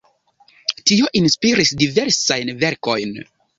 [0.91, 3.17] Tio inspiris diversajn verkojn.